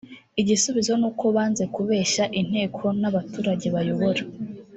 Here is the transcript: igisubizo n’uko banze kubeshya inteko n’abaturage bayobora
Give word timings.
igisubizo 0.41 0.91
n’uko 0.99 1.25
banze 1.35 1.63
kubeshya 1.75 2.23
inteko 2.39 2.83
n’abaturage 3.01 3.67
bayobora 3.75 4.21